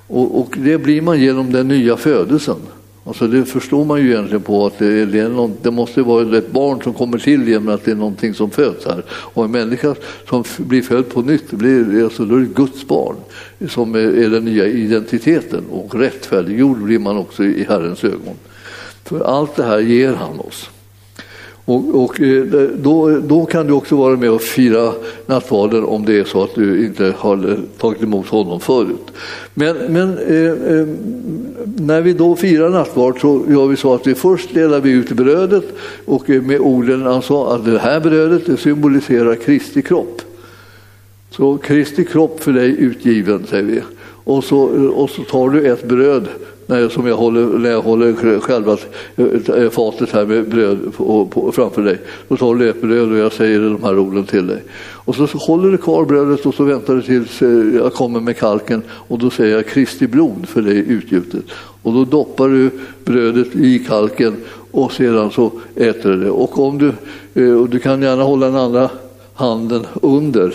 [0.07, 2.59] Och, och, det blir man genom den nya födelsen.
[3.05, 6.51] Alltså det förstår man ju egentligen på att det, det, någon, det måste vara ett
[6.51, 9.03] barn som kommer till genom att det är någonting som föds här.
[9.09, 9.95] Och en människa
[10.29, 13.15] som blir född på nytt, blir, alltså då är det Guds barn
[13.69, 15.63] som är, är den nya identiteten.
[15.71, 18.35] Och rättfärdiggjord blir man också i Herrens ögon.
[19.03, 20.69] För allt det här ger han oss.
[21.65, 22.43] Och, och, eh,
[22.75, 24.93] då, då kan du också vara med och fira
[25.25, 29.11] nattvarden om det är så att du inte har tagit emot honom förut.
[29.53, 30.87] Men, men eh, eh,
[31.77, 35.11] när vi då firar nattvard så gör vi så att vi först delar vi ut
[35.11, 35.65] brödet
[36.05, 40.21] och eh, med orden alltså att det här brödet det symboliserar Kristi kropp.
[41.29, 43.81] Så Kristi kropp för dig utgiven, säger vi.
[44.23, 46.27] Och så, och så tar du ett bröd
[46.67, 48.77] som jag håller, när jag håller själva
[49.15, 49.25] eh,
[49.63, 51.99] eh, fatet här med bröd på, på, framför dig.
[52.27, 54.63] Då tar du ett bröd och jag säger de här orden till dig.
[54.79, 58.19] Och så, så håller du kvar brödet och så väntar du tills eh, jag kommer
[58.19, 61.45] med kalken och då säger jag Kristi blod för dig utgjutet.
[61.81, 62.69] Och då doppar du
[63.05, 64.35] brödet i kalken
[64.71, 66.29] och sedan så äter du det.
[66.29, 66.89] Och, om du,
[67.55, 68.89] och du kan gärna hålla den andra
[69.33, 70.53] handen under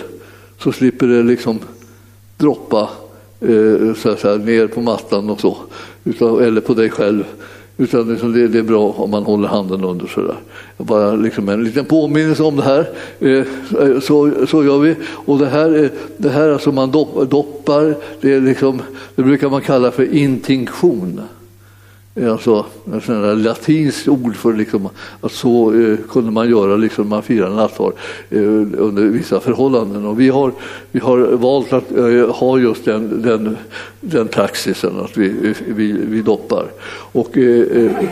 [0.59, 1.59] så slipper det liksom
[2.37, 2.89] droppa
[3.41, 5.57] Eh, så här, ner på mattan och så,
[6.09, 7.25] utav, eller på dig själv.
[7.81, 10.37] Utan liksom det, det, är bra om man håller handen under sådär.
[10.77, 12.89] Bara liksom en liten påminnelse om det här.
[13.21, 13.45] Eh,
[14.01, 14.95] så, så gör vi.
[15.07, 18.83] Och det här, det här alltså man doppar, det, är liksom,
[19.15, 21.21] det brukar man kalla för intinktion
[22.21, 24.89] Eh, alltså ett latinskt ord för liksom,
[25.21, 27.93] att så eh, kunde man göra liksom, man firade nattvard
[28.31, 28.43] eh,
[28.79, 30.07] under vissa förhållanden.
[30.07, 30.53] Och vi, har,
[30.91, 33.57] vi har valt att eh, ha just den, den,
[34.01, 36.67] den praxisen att vi, vi, vi doppar.
[37.13, 38.09] Och, eh, eh,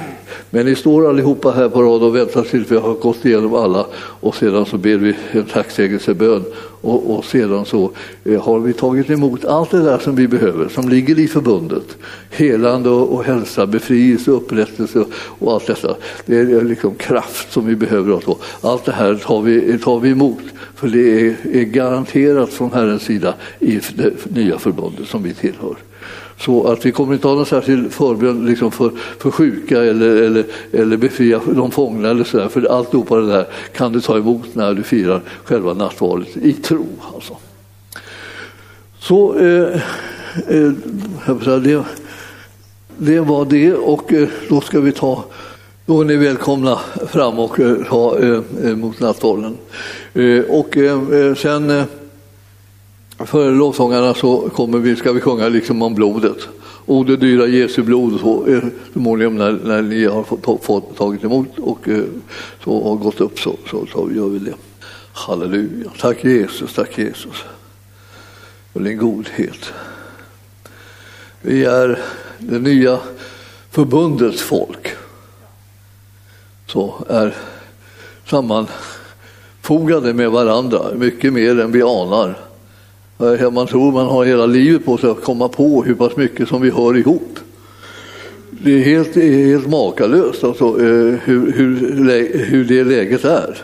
[0.50, 3.86] men ni står allihopa här på rad och väntar tills vi har gått igenom alla
[3.96, 6.44] och sedan så ber vi en tacksägelsebön
[6.80, 7.90] och, och sedan så
[8.24, 11.96] eh, har vi tagit emot allt det där som vi behöver, som ligger i förbundet.
[12.30, 15.04] Helande och, och hälsa, befrielse, upprättelse
[15.38, 15.96] och allt detta.
[16.26, 18.28] Det är liksom kraft som vi behöver.
[18.28, 20.42] Och Allt det här tar vi, tar vi emot,
[20.74, 25.76] för det är, är garanterat från Herrens sida i det nya förbundet som vi tillhör.
[26.38, 30.44] Så att vi kommer inte ha någon särskild förbön liksom för, för sjuka eller, eller,
[30.72, 32.48] eller befria de fångna eller sådär.
[32.48, 36.86] för alltihopa det där kan du ta emot när du firar själva nattvardet i tro.
[37.14, 37.36] Alltså.
[38.98, 39.80] Så eh,
[40.48, 40.72] eh,
[41.62, 41.84] det,
[42.98, 45.24] det var det och eh, då ska vi ta
[45.86, 49.56] då är ni välkomna fram och eh, ta eh, eh emot nattvarden.
[50.14, 50.76] Eh, och
[51.36, 51.84] sen
[53.18, 56.48] för lovsångarna så kommer vi, ska vi sjunga liksom om blodet.
[56.86, 58.44] O det dyra Jesu blod, så,
[58.92, 62.04] förmodligen när, när ni har fått, fått, tagit emot och eh,
[62.64, 64.54] så har gått upp så, så, så gör vi det.
[65.12, 65.90] Halleluja.
[66.00, 67.44] Tack Jesus, tack Jesus
[68.72, 69.72] för din godhet.
[71.40, 71.98] Vi är
[72.38, 72.98] det nya
[73.70, 74.88] förbundets folk.
[76.66, 77.34] Så är
[78.26, 82.45] sammanfogade med varandra, mycket mer än vi anar.
[83.52, 86.62] Man tror man har hela livet på sig att komma på hur pass mycket som
[86.62, 87.38] vi hör ihop.
[88.50, 93.62] Det är helt, helt makalöst alltså, eh, hur, hur, hur det läget är.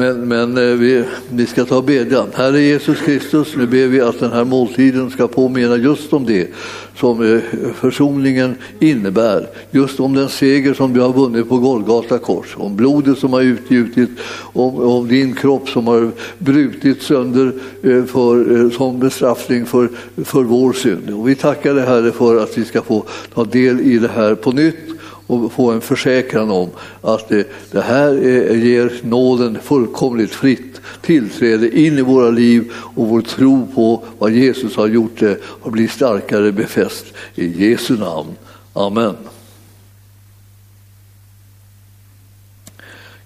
[0.00, 2.26] Men, men eh, vi, vi ska ta och bedja.
[2.34, 6.48] Herre Jesus Kristus, nu ber vi att den här måltiden ska påminna just om det
[6.96, 7.40] som eh,
[7.74, 9.46] försoningen innebär.
[9.70, 13.42] Just om den seger som du har vunnit på Golgata kors, om blodet som har
[13.42, 14.10] utgjutit,
[14.52, 19.88] om, om din kropp som har brutit sönder eh, för, som bestraffning för,
[20.24, 21.10] för vår synd.
[21.10, 24.34] Och vi tackar dig Herre för att vi ska få ta del i det här
[24.34, 24.97] på nytt
[25.28, 26.70] och få en försäkran om
[27.00, 33.08] att det, det här är, ger nåden fullkomligt fritt tillträde in i våra liv och
[33.08, 37.04] vår tro på vad Jesus har gjort det har blivit starkare befäst.
[37.34, 38.34] I Jesu namn.
[38.72, 39.16] Amen.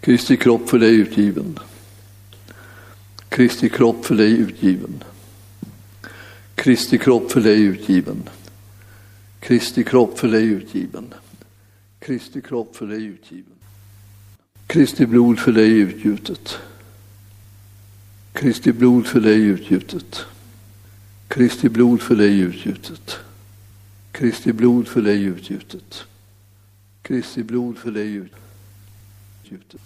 [0.00, 1.59] Kristi kropp för dig utgiven.
[3.28, 5.05] Kristi kropp för dig utgiven.
[6.55, 8.22] Kristi kropp för dig utgiven.
[9.40, 11.14] Kristi kropp för dig utgiven.
[12.03, 13.53] Kristi kropp för dig utgiven.
[14.66, 16.59] Kristi blod för dig utgjutet.
[18.32, 20.24] Kristi blod för dig utgjutet.
[21.28, 23.16] Kristi blod för dig utgjutet.
[24.12, 26.05] Kristi blod för dig utgjutet.
[27.03, 28.28] Kristi blod för dig
[29.44, 29.80] utgjutet.